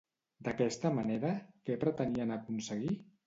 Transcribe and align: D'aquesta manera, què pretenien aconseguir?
D'aquesta 0.45 0.91
manera, 0.99 1.33
què 1.69 1.77
pretenien 1.85 2.35
aconseguir? 2.39 2.93